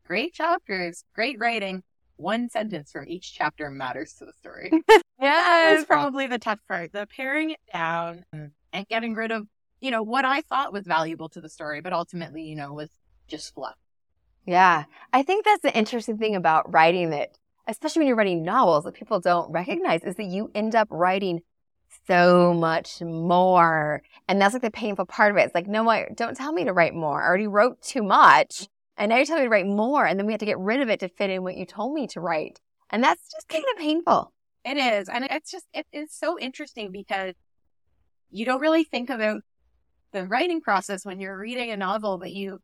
great 0.06 0.34
chapters, 0.34 1.04
great 1.14 1.38
writing 1.38 1.82
one 2.16 2.48
sentence 2.48 2.92
from 2.92 3.06
each 3.08 3.34
chapter 3.34 3.70
matters 3.70 4.14
to 4.14 4.25
the 4.25 4.32
story. 4.32 4.70
yeah, 5.20 5.75
it's 5.75 5.84
probably 5.84 6.26
the 6.26 6.38
tough 6.38 6.60
part. 6.69 6.92
The 6.92 7.06
paring 7.06 7.50
it 7.50 7.60
down 7.72 8.25
and 8.32 8.88
getting 8.88 9.14
rid 9.14 9.32
of, 9.32 9.46
you 9.80 9.90
know, 9.90 10.02
what 10.02 10.25
I 10.25 10.42
thought 10.42 10.72
was 10.72 10.87
valuable 10.87 11.28
to 11.30 11.40
the 11.40 11.48
story, 11.48 11.80
but 11.80 11.92
ultimately, 11.92 12.42
you 12.42 12.56
know, 12.56 12.72
was 12.72 12.90
just 13.26 13.54
fluff. 13.54 13.76
Yeah. 14.46 14.84
I 15.12 15.22
think 15.22 15.44
that's 15.44 15.62
the 15.62 15.76
interesting 15.76 16.19
thing 16.19 16.37
about 16.37 16.72
writing 16.72 17.10
that, 17.10 17.37
especially 17.66 18.00
when 18.00 18.08
you're 18.08 18.16
writing 18.16 18.43
novels 18.43 18.84
that 18.84 18.94
people 18.94 19.20
don't 19.20 19.50
recognize, 19.50 20.02
is 20.05 20.16
that 20.16 20.26
you 20.26 20.50
end 20.55 20.75
up 20.75 20.88
writing 20.90 21.40
so 22.06 22.52
much 22.52 23.00
more. 23.00 24.02
And 24.28 24.40
that's 24.40 24.52
like 24.52 24.62
the 24.62 24.70
painful 24.70 25.06
part 25.06 25.31
of 25.31 25.37
it. 25.37 25.43
It's 25.43 25.55
like, 25.55 25.69
no, 25.69 25.84
what? 25.84 26.16
Don't 26.16 26.37
tell 26.37 26.52
me 26.52 26.64
to 26.64 26.72
write 26.72 26.94
more. 26.94 27.22
I 27.22 27.26
already 27.26 27.46
wrote 27.46 27.81
too 27.82 28.02
much. 28.02 28.69
And 28.96 29.11
now 29.11 29.16
you're 29.16 29.26
telling 29.26 29.43
me 29.43 29.46
to 29.46 29.50
write 29.50 29.66
more, 29.66 30.06
and 30.06 30.19
then 30.19 30.26
we 30.26 30.32
have 30.32 30.40
to 30.40 30.46
get 30.46 30.58
rid 30.58 30.81
of 30.81 30.88
it 30.88 31.00
to 31.00 31.08
fit 31.08 31.31
in 31.31 31.43
what 31.43 31.56
you 31.56 31.66
told 31.66 31.94
me 31.94 32.06
to 32.08 32.20
write. 32.20 32.61
And 32.90 33.02
that's 33.02 33.28
just 33.32 33.49
kind 33.49 33.64
of 33.72 33.78
painful. 33.81 34.32
It 34.64 34.76
is. 34.76 35.08
And 35.08 35.25
it's 35.28 35.50
just, 35.50 35.66
it 35.75 35.87
is 35.93 36.12
so 36.12 36.38
interesting 36.38 36.93
because 36.93 37.34
you 38.31 38.44
don't 38.44 38.61
really 38.61 38.84
think 38.84 39.11
about 39.11 39.43
the 40.12 40.26
writing 40.26 40.61
process 40.61 41.05
when 41.05 41.19
you're 41.19 41.37
reading 41.37 41.70
a 41.70 41.76
novel, 41.76 42.19
but 42.19 42.32
you, 42.32 42.61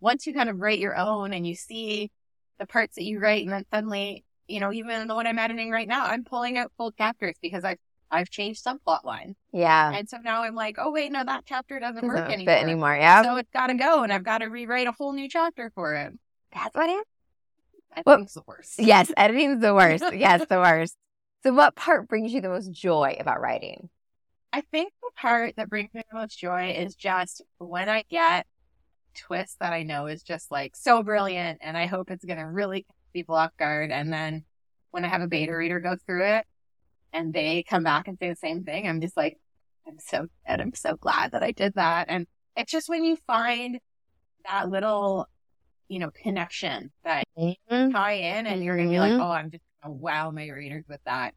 once 0.00 0.26
you 0.26 0.34
kind 0.34 0.50
of 0.50 0.60
write 0.60 0.80
your 0.80 0.96
own 0.96 1.32
and 1.32 1.46
you 1.46 1.54
see 1.54 2.10
the 2.58 2.66
parts 2.66 2.96
that 2.96 3.04
you 3.04 3.18
write, 3.18 3.44
and 3.44 3.52
then 3.52 3.64
suddenly, 3.72 4.24
you 4.50 4.60
know, 4.60 4.72
even 4.72 5.06
the 5.08 5.14
one 5.14 5.26
I'm 5.26 5.38
editing 5.38 5.70
right 5.70 5.88
now, 5.88 6.06
I'm 6.06 6.24
pulling 6.24 6.58
out 6.58 6.72
full 6.76 6.92
chapters 6.92 7.36
because 7.40 7.64
I've 7.64 7.78
I've 8.10 8.28
changed 8.28 8.64
subplot 8.64 8.82
plot 8.84 9.04
line. 9.04 9.36
Yeah. 9.52 9.92
And 9.94 10.08
so 10.08 10.18
now 10.18 10.42
I'm 10.42 10.54
like, 10.54 10.76
oh 10.78 10.90
wait, 10.90 11.12
no, 11.12 11.22
that 11.24 11.44
chapter 11.46 11.78
doesn't, 11.78 12.02
doesn't 12.02 12.08
work 12.08 12.30
anymore. 12.30 12.54
Anymore. 12.54 12.96
Yeah. 12.96 13.22
So 13.22 13.36
it's 13.36 13.50
got 13.52 13.68
to 13.68 13.74
go, 13.74 14.02
and 14.02 14.12
I've 14.12 14.24
got 14.24 14.38
to 14.38 14.46
rewrite 14.46 14.88
a 14.88 14.92
whole 14.92 15.12
new 15.12 15.28
chapter 15.28 15.70
for 15.74 15.94
it. 15.94 16.12
That's 16.52 16.74
what 16.74 16.90
it. 16.90 17.06
Editing's 17.96 18.34
well, 18.36 18.44
the 18.46 18.52
worst. 18.52 18.78
Yes, 18.78 19.12
editing's 19.16 19.60
the 19.60 19.74
worst. 19.74 20.04
yes, 20.14 20.44
the 20.48 20.58
worst. 20.58 20.96
So, 21.42 21.52
what 21.52 21.74
part 21.74 22.08
brings 22.08 22.32
you 22.32 22.40
the 22.40 22.48
most 22.48 22.70
joy 22.70 23.16
about 23.18 23.40
writing? 23.40 23.88
I 24.52 24.60
think 24.60 24.92
the 25.00 25.10
part 25.16 25.54
that 25.56 25.68
brings 25.68 25.92
me 25.94 26.02
the 26.10 26.18
most 26.18 26.38
joy 26.38 26.74
is 26.76 26.94
just 26.94 27.42
when 27.58 27.88
I 27.88 28.04
get 28.10 28.46
twist 29.14 29.58
that 29.60 29.72
I 29.72 29.82
know 29.82 30.06
is 30.06 30.22
just 30.22 30.50
like 30.50 30.76
so 30.76 31.02
brilliant, 31.02 31.58
and 31.62 31.76
I 31.76 31.86
hope 31.86 32.10
it's 32.10 32.24
gonna 32.24 32.50
really 32.50 32.86
be 33.12 33.22
block 33.22 33.56
guard, 33.56 33.90
and 33.90 34.12
then 34.12 34.44
when 34.90 35.04
I 35.04 35.08
have 35.08 35.22
a 35.22 35.28
beta 35.28 35.54
reader 35.54 35.80
go 35.80 35.96
through 36.06 36.24
it 36.24 36.46
and 37.12 37.32
they 37.32 37.62
come 37.62 37.82
back 37.82 38.08
and 38.08 38.18
say 38.18 38.28
the 38.28 38.36
same 38.36 38.64
thing, 38.64 38.88
I'm 38.88 39.00
just 39.00 39.16
like, 39.16 39.38
I'm 39.86 39.98
so 39.98 40.26
glad. 40.46 40.60
I'm 40.60 40.74
so 40.74 40.96
glad 40.96 41.32
that 41.32 41.42
I 41.42 41.52
did 41.52 41.74
that. 41.74 42.06
And 42.08 42.26
it's 42.56 42.72
just 42.72 42.88
when 42.88 43.04
you 43.04 43.16
find 43.26 43.78
that 44.46 44.68
little, 44.68 45.26
you 45.88 45.98
know, 45.98 46.10
connection 46.22 46.90
that 47.04 47.24
mm-hmm. 47.38 47.90
tie 47.90 48.12
in 48.12 48.46
and 48.46 48.64
you're 48.64 48.76
going 48.76 48.88
to 48.88 48.94
be 48.94 49.00
like, 49.00 49.12
mm-hmm. 49.12 49.22
oh, 49.22 49.30
I'm 49.30 49.50
just 49.50 49.64
going 49.82 49.96
to 49.96 50.02
wow 50.02 50.30
my 50.30 50.48
readers 50.48 50.84
with 50.88 51.00
that. 51.04 51.34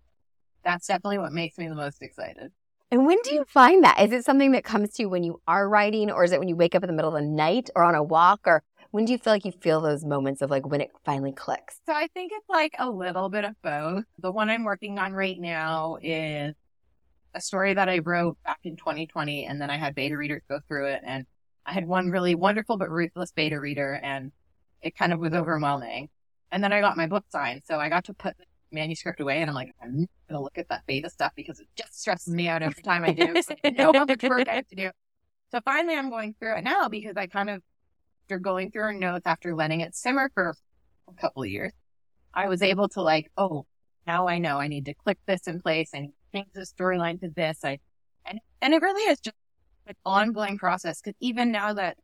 That's 0.64 0.88
definitely 0.88 1.20
what 1.20 1.32
makes 1.32 1.58
me 1.58 1.68
the 1.68 1.76
most 1.76 2.02
excited. 2.02 2.52
And 2.92 3.08
when 3.08 3.18
do 3.24 3.34
you 3.34 3.44
find 3.46 3.84
that? 3.84 4.00
Is 4.02 4.12
it 4.12 4.24
something 4.24 4.52
that 4.52 4.64
comes 4.64 4.94
to 4.94 5.04
you 5.04 5.10
when 5.10 5.24
you 5.24 5.42
are 5.48 5.68
writing, 5.68 6.12
or 6.12 6.24
is 6.24 6.32
it 6.32 6.38
when 6.38 6.48
you 6.48 6.56
wake 6.56 6.76
up 6.76 6.84
in 6.84 6.88
the 6.88 6.94
middle 6.94 7.16
of 7.16 7.20
the 7.20 7.28
night 7.28 7.72
or 7.76 7.84
on 7.84 7.96
a 7.96 8.04
walk, 8.04 8.42
or 8.46 8.62
when 8.94 9.06
do 9.06 9.12
you 9.12 9.18
feel 9.18 9.34
like 9.34 9.44
you 9.44 9.52
feel 9.52 9.82
those 9.82 10.06
moments 10.06 10.44
of 10.44 10.52
like 10.52 10.68
when 10.68 10.80
it 10.80 10.92
finally 11.04 11.32
clicks? 11.32 11.80
So 11.88 11.94
I 11.94 12.08
think 12.14 12.32
it's 12.32 12.48
like 12.48 12.76
a 12.78 12.88
little 12.88 13.28
bit 13.28 13.44
of 13.44 13.60
both. 13.64 14.04
The 14.20 14.32
one 14.32 14.52
I'm 14.52 14.64
working 14.64 15.00
on 15.00 15.14
right 15.14 15.40
now 15.40 15.98
is 16.00 16.54
a 17.34 17.42
story 17.42 17.74
that 17.74 17.90
I 17.90 17.98
wrote 17.98 18.38
back 18.46 18.60
in 18.64 18.76
2020, 18.76 19.48
and 19.48 19.60
then 19.60 19.72
I 19.72 19.78
had 19.78 19.96
beta 19.96 20.16
readers 20.16 20.44
go 20.48 20.60
through 20.68 20.90
it, 20.90 21.02
and 21.04 21.26
I 21.66 21.74
had 21.74 21.88
one 21.88 22.12
really 22.12 22.36
wonderful 22.36 22.78
but 22.78 22.92
ruthless 22.92 23.32
beta 23.32 23.60
reader, 23.60 24.00
and 24.04 24.32
it 24.84 24.96
kind 24.96 25.12
of 25.12 25.20
was 25.20 25.34
overwhelming. 25.34 26.10
And 26.52 26.64
then 26.64 26.72
I 26.72 26.80
got 26.80 26.96
my 26.96 27.08
book 27.08 27.26
signed, 27.30 27.64
so 27.66 27.80
I 27.80 27.90
got 27.90 28.04
to 28.06 28.14
put 28.14 28.38
the 28.38 28.46
manuscript 28.72 29.20
away, 29.20 29.42
and 29.42 29.50
I'm 29.50 29.56
like, 29.56 29.74
I'm 29.82 30.08
gonna 30.30 30.40
look 30.40 30.60
at 30.60 30.70
that 30.70 30.86
beta 30.86 31.10
stuff 31.10 31.32
because 31.36 31.60
it 31.60 31.68
just 31.76 32.00
stresses 32.00 32.32
me 32.32 32.48
out 32.48 32.62
every 32.62 32.84
time 32.84 33.04
I 33.04 33.14
do. 33.14 33.42
Know 33.76 33.92
much 33.92 34.22
work 34.22 34.48
I 34.48 34.58
have 34.58 34.68
to 34.68 34.76
do. 34.76 34.92
So 35.50 35.62
finally, 35.66 35.96
I'm 35.96 36.12
going 36.12 36.36
through 36.40 36.58
it 36.58 36.64
now 36.64 36.90
because 36.90 37.18
I 37.18 37.26
kind 37.26 37.50
of 37.50 37.64
after 38.24 38.40
going 38.40 38.72
through 38.72 38.84
her 38.84 38.94
notes, 38.94 39.26
after 39.26 39.56
letting 39.56 39.82
it 39.82 39.96
simmer 39.96 40.32
for 40.34 40.56
a 41.10 41.14
couple 41.14 41.44
of 41.44 41.50
years, 41.50 41.74
I 42.34 42.48
was 42.48 42.62
able 42.62 42.88
to 42.90 43.02
like, 43.02 43.32
oh, 43.38 43.66
now 44.08 44.28
I 44.28 44.40
know 44.40 44.60
I 44.60 44.68
need 44.68 44.86
to 44.86 44.94
click 44.94 45.18
this 45.26 45.48
in 45.48 45.62
place 45.62 45.92
and 45.94 46.10
change 46.34 46.48
the 46.54 46.62
storyline 46.62 47.20
to 47.22 47.30
this. 47.30 47.60
I, 47.64 47.80
and, 48.26 48.40
and 48.62 48.74
it 48.74 48.82
really 48.82 49.12
is 49.12 49.20
just 49.20 49.36
an 49.88 49.96
ongoing 50.06 50.58
process. 50.58 51.02
Because 51.02 51.18
even 51.20 51.52
now 51.52 51.74
that 51.74 51.98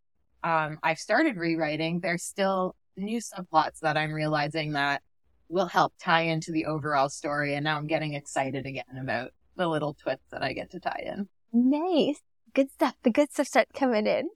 um, 0.44 0.78
I've 0.84 1.00
started 1.00 1.38
rewriting, 1.38 2.00
there's 2.02 2.24
still 2.24 2.76
new 2.98 3.20
subplots 3.20 3.80
that 3.82 3.98
I'm 3.98 4.12
realizing 4.12 4.74
that 4.74 5.02
will 5.48 5.66
help 5.68 5.94
tie 6.00 6.22
into 6.22 6.52
the 6.52 6.66
overall 6.66 7.10
story. 7.10 7.56
And 7.56 7.64
now 7.64 7.78
I'm 7.78 7.88
getting 7.88 8.14
excited 8.14 8.66
again 8.66 8.84
about 9.02 9.32
the 9.56 9.68
little 9.68 9.94
twists 9.94 10.28
that 10.32 10.44
I 10.44 10.54
get 10.54 10.72
to 10.72 10.80
tie 10.80 11.04
in. 11.06 11.28
Nice. 11.54 12.22
Good 12.54 12.72
stuff. 12.72 12.96
The 13.04 13.10
good 13.10 13.32
stuff 13.32 13.48
starts 13.48 13.72
coming 13.74 14.06
in. 14.06 14.30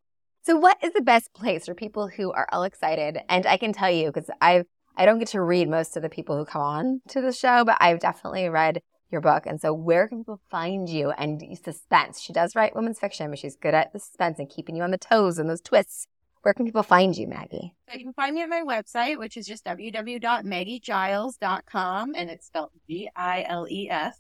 So 0.46 0.58
what 0.58 0.78
is 0.84 0.92
the 0.92 1.02
best 1.02 1.34
place 1.34 1.68
for 1.68 1.74
people 1.74 2.10
who 2.10 2.34
are 2.34 2.46
all 2.52 2.64
excited? 2.64 3.18
And 3.30 3.46
I 3.46 3.56
can 3.56 3.72
tell 3.72 3.90
you, 3.90 4.12
because 4.12 4.30
I've 4.42 4.66
I 4.96 5.06
don't 5.06 5.18
get 5.18 5.30
to 5.30 5.42
read 5.42 5.68
most 5.70 5.96
of 5.96 6.04
the 6.04 6.10
people 6.10 6.38
who 6.38 6.46
come 6.46 6.62
on 6.62 7.02
to 7.08 7.22
the 7.22 7.32
show, 7.32 7.64
but 7.66 7.78
I've 7.80 8.00
definitely 8.00 8.48
read 8.50 8.82
your 9.10 9.22
book. 9.22 9.46
And 9.46 9.62
so 9.62 9.74
where 9.74 10.06
can 10.08 10.20
people 10.20 10.40
find 10.52 10.88
you 10.90 11.12
and 11.12 11.42
suspense? 11.64 12.20
She 12.20 12.34
does 12.34 12.56
write 12.56 12.76
women's 12.76 13.00
fiction, 13.00 13.30
but 13.30 13.40
she's 13.40 13.56
good 13.56 13.74
at 13.74 13.94
the 13.94 14.00
suspense 14.00 14.38
and 14.38 14.50
keeping 14.50 14.76
you 14.76 14.84
on 14.84 14.92
the 14.92 14.98
toes 14.98 15.40
and 15.40 15.50
those 15.50 15.62
twists. 15.62 16.08
Where 16.42 16.54
can 16.54 16.66
people 16.66 16.84
find 16.84 17.18
you, 17.18 17.26
Maggie? 17.28 17.74
So 17.90 17.98
you 17.98 18.04
can 18.04 18.14
find 18.14 18.36
me 18.36 18.42
at 18.42 18.50
my 18.50 18.64
website, 18.68 19.18
which 19.18 19.38
is 19.38 19.48
just 19.48 19.64
www.maggiegiles.com, 19.64 22.16
and 22.16 22.30
it's 22.30 22.48
spelled 22.48 22.72
G-I-L-E-S. 22.90 24.20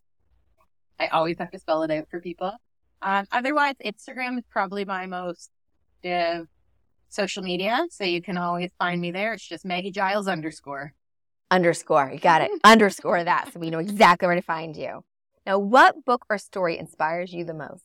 I 0.99 1.07
always 1.07 1.37
have 1.39 1.51
to 1.51 1.59
spell 1.59 1.83
it 1.83 1.91
out 1.91 2.07
for 2.09 2.21
people. 2.21 2.53
Um, 3.01 3.27
otherwise, 3.31 3.75
Instagram 3.85 4.37
is 4.37 4.45
probably 4.49 4.85
my 4.85 5.05
most 5.05 5.51
active 6.03 6.47
social 7.09 7.43
media. 7.43 7.85
So 7.89 8.03
you 8.03 8.21
can 8.21 8.37
always 8.37 8.71
find 8.79 8.99
me 8.99 9.11
there. 9.11 9.33
It's 9.33 9.47
just 9.47 9.65
Maggie 9.65 9.91
Giles 9.91 10.27
underscore. 10.27 10.93
Underscore. 11.51 12.11
You 12.13 12.19
got 12.19 12.41
it. 12.41 12.51
underscore 12.63 13.23
that. 13.23 13.53
So 13.53 13.59
we 13.59 13.69
know 13.69 13.79
exactly 13.79 14.27
where 14.27 14.35
to 14.35 14.41
find 14.41 14.75
you. 14.75 15.03
Now, 15.45 15.59
what 15.59 16.05
book 16.05 16.25
or 16.29 16.37
story 16.37 16.77
inspires 16.77 17.33
you 17.33 17.43
the 17.43 17.53
most? 17.53 17.83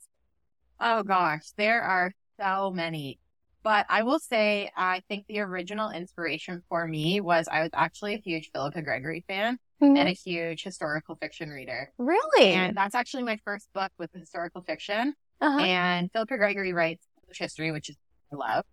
Oh 0.81 1.03
gosh, 1.03 1.51
there 1.57 1.83
are 1.83 2.13
so 2.41 2.71
many. 2.71 3.19
But 3.65 3.85
I 3.89 4.05
will 4.05 4.21
say, 4.21 4.71
I 4.77 5.03
think 5.09 5.27
the 5.27 5.41
original 5.41 5.91
inspiration 5.91 6.63
for 6.69 6.87
me 6.87 7.21
was 7.21 7.49
I 7.51 7.63
was 7.63 7.71
actually 7.75 8.15
a 8.15 8.19
huge 8.19 8.51
Philippa 8.55 8.81
Gregory 8.83 9.25
fan 9.27 9.59
mm-hmm. 9.83 9.97
and 9.97 10.09
a 10.09 10.13
huge 10.13 10.63
historical 10.63 11.17
fiction 11.17 11.51
reader. 11.51 11.93
Really? 11.99 12.53
And 12.53 12.77
that's 12.77 12.95
actually 12.95 13.25
my 13.25 13.39
first 13.45 13.69
book 13.75 13.91
with 13.99 14.11
historical 14.15 14.63
fiction. 14.63 15.15
Uh-huh. 15.41 15.59
And 15.59 16.11
Philippa 16.13 16.37
Gregory 16.37 16.73
writes 16.73 17.05
history, 17.37 17.73
which 17.73 17.91
is 17.91 17.97
I 18.33 18.37
love, 18.37 18.65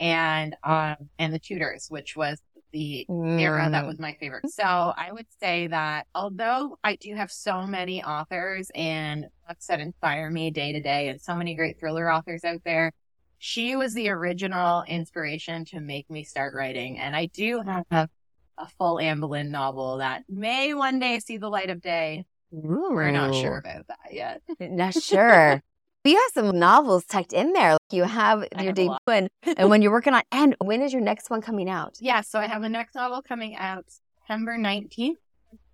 and 0.00 0.56
um 0.64 0.96
and 1.18 1.32
the 1.32 1.38
Tudors, 1.38 1.86
which 1.88 2.16
was 2.16 2.40
the 2.72 3.06
mm. 3.08 3.40
era 3.40 3.68
that 3.70 3.84
mm. 3.84 3.86
was 3.86 3.98
my 3.98 4.16
favorite. 4.20 4.48
So 4.50 4.62
I 4.64 5.10
would 5.12 5.26
say 5.40 5.68
that 5.68 6.06
although 6.14 6.78
I 6.84 6.96
do 6.96 7.14
have 7.14 7.30
so 7.30 7.66
many 7.66 8.02
authors 8.02 8.70
and 8.74 9.26
books 9.46 9.66
that 9.66 9.80
inspire 9.80 10.30
me 10.30 10.50
day 10.50 10.72
to 10.72 10.80
day, 10.80 11.08
and 11.08 11.20
so 11.20 11.34
many 11.34 11.54
great 11.54 11.78
thriller 11.78 12.12
authors 12.12 12.44
out 12.44 12.60
there, 12.64 12.92
she 13.38 13.76
was 13.76 13.94
the 13.94 14.10
original 14.10 14.82
inspiration 14.86 15.64
to 15.66 15.80
make 15.80 16.10
me 16.10 16.24
start 16.24 16.54
writing. 16.54 16.98
And 16.98 17.14
I 17.14 17.26
do 17.26 17.62
have 17.62 18.10
a 18.58 18.68
full 18.76 18.98
Anne 18.98 19.20
Boleyn 19.20 19.50
novel 19.50 19.98
that 19.98 20.24
may 20.28 20.74
one 20.74 20.98
day 20.98 21.20
see 21.20 21.38
the 21.38 21.48
light 21.48 21.70
of 21.70 21.80
day. 21.80 22.24
Ooh. 22.52 22.90
We're 22.90 23.10
not 23.10 23.34
sure 23.34 23.58
about 23.58 23.86
that 23.88 24.12
yet. 24.12 24.42
not 24.58 24.94
sure. 24.94 25.62
You 26.08 26.16
have 26.16 26.32
some 26.32 26.58
novels 26.58 27.04
tucked 27.04 27.32
in 27.32 27.52
there. 27.52 27.76
You 27.90 28.04
have 28.04 28.44
I 28.54 28.62
your 28.62 28.72
debut, 28.72 28.96
and, 29.06 29.28
and 29.56 29.70
when 29.70 29.82
you're 29.82 29.92
working 29.92 30.14
on, 30.14 30.22
and 30.32 30.54
when 30.60 30.82
is 30.82 30.92
your 30.92 31.02
next 31.02 31.30
one 31.30 31.40
coming 31.40 31.68
out? 31.68 31.98
Yeah, 32.08 32.20
so 32.22 32.38
I 32.38 32.46
have 32.46 32.62
a 32.62 32.68
next 32.68 32.94
novel 32.94 33.22
coming 33.22 33.56
out 33.56 33.84
September 34.20 34.56
19th, 34.56 35.16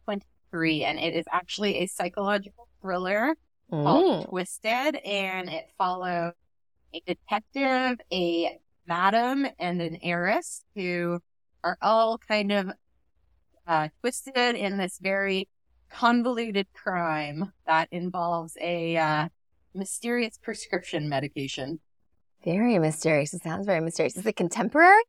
23, 0.04 0.84
and 0.84 0.98
it 0.98 1.14
is 1.14 1.24
actually 1.30 1.78
a 1.78 1.86
psychological 1.86 2.68
thriller 2.80 3.36
mm. 3.70 3.82
called 3.82 4.28
Twisted, 4.28 4.96
and 4.96 5.48
it 5.48 5.66
follows 5.78 6.32
a 6.92 7.02
detective, 7.06 7.98
a 8.12 8.58
madam, 8.86 9.46
and 9.58 9.80
an 9.80 9.98
heiress 10.02 10.64
who 10.74 11.20
are 11.62 11.78
all 11.80 12.18
kind 12.18 12.52
of 12.52 12.72
uh, 13.66 13.88
twisted 14.00 14.54
in 14.56 14.76
this 14.76 14.98
very 15.00 15.48
convoluted 15.90 16.66
crime 16.74 17.52
that 17.66 17.88
involves 17.90 18.56
a 18.60 18.96
uh, 18.96 19.28
mysterious 19.74 20.38
prescription 20.38 21.08
medication. 21.08 21.80
Very 22.44 22.78
mysterious. 22.78 23.32
It 23.34 23.42
sounds 23.42 23.66
very 23.66 23.80
mysterious. 23.80 24.16
Is 24.16 24.26
it 24.26 24.36
contemporary? 24.36 25.02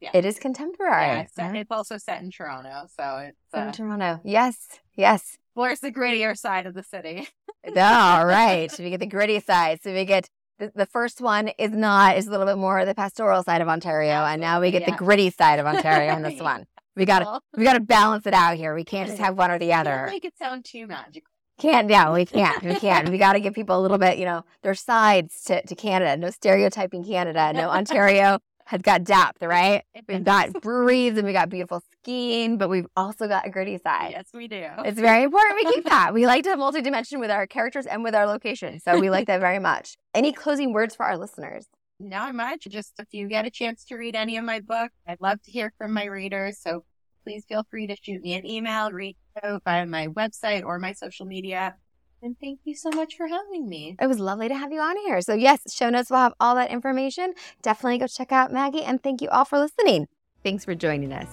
Yeah. 0.00 0.10
It 0.14 0.24
is 0.24 0.38
contemporary. 0.38 1.06
Yeah, 1.06 1.20
it's, 1.22 1.32
yeah. 1.36 1.52
it's 1.52 1.70
also 1.70 1.98
set 1.98 2.22
in 2.22 2.30
Toronto, 2.30 2.86
so 2.98 3.18
it's 3.18 3.36
uh, 3.54 3.66
in 3.66 3.72
Toronto. 3.72 4.20
Yes, 4.24 4.56
yes. 4.94 5.36
Where's 5.52 5.80
the 5.80 5.92
grittier 5.92 6.36
side 6.36 6.64
of 6.64 6.72
the 6.72 6.82
city? 6.82 7.28
All 7.76 8.24
right, 8.24 8.72
we 8.78 8.88
get 8.90 9.00
the 9.00 9.06
gritty 9.06 9.40
side. 9.40 9.80
So 9.82 9.92
we 9.92 10.06
get 10.06 10.30
the, 10.58 10.72
the 10.74 10.86
first 10.86 11.20
one 11.20 11.48
is 11.58 11.72
not 11.72 12.16
is 12.16 12.26
a 12.26 12.30
little 12.30 12.46
bit 12.46 12.56
more 12.56 12.84
the 12.86 12.94
pastoral 12.94 13.42
side 13.42 13.60
of 13.60 13.68
Ontario, 13.68 14.10
Absolutely, 14.10 14.32
and 14.32 14.40
now 14.40 14.60
we 14.60 14.70
get 14.70 14.82
yeah. 14.82 14.90
the 14.92 14.96
gritty 14.96 15.30
side 15.30 15.58
of 15.58 15.66
Ontario 15.66 16.14
in 16.16 16.22
this 16.22 16.40
one. 16.40 16.66
We 16.96 17.04
got 17.04 17.20
to 17.20 17.40
we 17.56 17.64
got 17.64 17.74
to 17.74 17.80
balance 17.80 18.26
it 18.26 18.34
out 18.34 18.56
here. 18.56 18.74
We 18.74 18.84
can't 18.84 19.08
just 19.08 19.20
have 19.20 19.36
one 19.36 19.50
or 19.50 19.58
the 19.58 19.74
other. 19.74 20.06
Make 20.10 20.24
it 20.24 20.36
sound 20.38 20.64
too 20.64 20.86
magical. 20.86 21.30
Can't, 21.60 21.90
yeah, 21.90 22.10
we 22.10 22.24
can't. 22.24 22.62
We 22.62 22.74
can't. 22.76 23.10
we 23.10 23.18
got 23.18 23.34
to 23.34 23.40
give 23.40 23.54
people 23.54 23.78
a 23.78 23.82
little 23.82 23.98
bit, 23.98 24.18
you 24.18 24.24
know, 24.24 24.44
their 24.62 24.74
sides 24.74 25.42
to, 25.44 25.62
to 25.66 25.74
Canada. 25.74 26.16
No 26.16 26.30
stereotyping 26.30 27.04
Canada. 27.04 27.52
No 27.52 27.68
Ontario 27.68 28.38
has 28.64 28.80
got 28.80 29.04
depth, 29.04 29.42
right? 29.42 29.82
We've 30.08 30.24
got 30.24 30.52
breweries 30.62 31.18
and 31.18 31.26
we 31.26 31.32
got 31.32 31.50
beautiful 31.50 31.82
skiing, 31.92 32.56
but 32.56 32.70
we've 32.70 32.86
also 32.96 33.28
got 33.28 33.46
a 33.46 33.50
gritty 33.50 33.76
side. 33.78 34.12
Yes, 34.12 34.28
we 34.32 34.48
do. 34.48 34.64
It's 34.84 34.98
very 34.98 35.24
important 35.24 35.56
we 35.56 35.74
keep 35.74 35.84
that. 35.84 36.14
We 36.14 36.26
like 36.26 36.44
to 36.44 36.50
have 36.50 36.58
multidimension 36.58 37.20
with 37.20 37.30
our 37.30 37.46
characters 37.46 37.84
and 37.84 38.02
with 38.04 38.14
our 38.14 38.26
location. 38.26 38.80
So 38.80 38.98
we 38.98 39.10
like 39.10 39.26
that 39.26 39.40
very 39.40 39.58
much. 39.58 39.96
Any 40.14 40.32
closing 40.32 40.72
words 40.72 40.94
for 40.94 41.04
our 41.04 41.18
listeners? 41.18 41.66
Not 41.98 42.34
much. 42.34 42.68
Just 42.70 42.94
if 42.98 43.08
you 43.10 43.28
get 43.28 43.44
a 43.44 43.50
chance 43.50 43.84
to 43.86 43.96
read 43.96 44.16
any 44.16 44.38
of 44.38 44.44
my 44.44 44.60
books, 44.60 44.94
I'd 45.06 45.20
love 45.20 45.42
to 45.42 45.50
hear 45.50 45.74
from 45.76 45.92
my 45.92 46.04
readers. 46.04 46.58
So 46.58 46.84
please 47.24 47.44
feel 47.46 47.66
free 47.70 47.86
to 47.86 47.96
shoot 48.00 48.22
me 48.22 48.34
an 48.34 48.46
email, 48.46 48.90
reach 48.92 49.16
out 49.42 49.62
via 49.64 49.86
my 49.86 50.08
website 50.08 50.64
or 50.64 50.78
my 50.78 50.92
social 50.92 51.26
media. 51.26 51.74
And 52.22 52.36
thank 52.38 52.60
you 52.64 52.74
so 52.74 52.90
much 52.90 53.16
for 53.16 53.26
having 53.26 53.68
me. 53.68 53.96
It 54.00 54.06
was 54.06 54.18
lovely 54.18 54.48
to 54.48 54.54
have 54.54 54.72
you 54.72 54.80
on 54.80 54.96
here. 54.98 55.20
So, 55.22 55.32
yes, 55.32 55.60
show 55.72 55.88
notes 55.88 56.10
will 56.10 56.18
have 56.18 56.34
all 56.38 56.54
that 56.54 56.70
information. 56.70 57.32
Definitely 57.62 57.98
go 57.98 58.06
check 58.06 58.30
out 58.30 58.52
Maggie. 58.52 58.82
And 58.82 59.02
thank 59.02 59.22
you 59.22 59.28
all 59.30 59.46
for 59.46 59.58
listening. 59.58 60.06
Thanks 60.44 60.64
for 60.64 60.74
joining 60.74 61.12
us. 61.12 61.28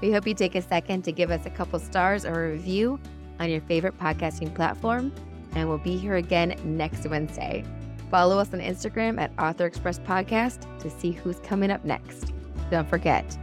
We 0.00 0.10
hope 0.10 0.26
you 0.26 0.34
take 0.34 0.54
a 0.54 0.62
second 0.62 1.02
to 1.02 1.12
give 1.12 1.30
us 1.30 1.44
a 1.44 1.50
couple 1.50 1.78
stars 1.78 2.24
or 2.24 2.46
a 2.46 2.52
review 2.52 2.98
on 3.40 3.50
your 3.50 3.60
favorite 3.62 3.98
podcasting 3.98 4.54
platform. 4.54 5.12
And 5.54 5.68
we'll 5.68 5.78
be 5.78 5.98
here 5.98 6.16
again 6.16 6.56
next 6.64 7.06
Wednesday. 7.06 7.62
Follow 8.10 8.38
us 8.38 8.52
on 8.52 8.60
Instagram 8.60 9.20
at 9.20 9.32
Author 9.38 9.66
Express 9.66 9.98
Podcast 9.98 10.78
to 10.80 10.90
see 10.90 11.12
who's 11.12 11.38
coming 11.40 11.70
up 11.70 11.84
next. 11.84 12.32
Don't 12.70 12.88
forget, 12.88 13.36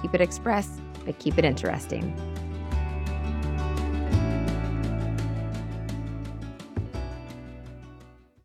keep 0.00 0.14
it 0.14 0.20
express 0.20 0.80
but 1.04 1.18
keep 1.18 1.38
it 1.38 1.44
interesting. 1.44 2.31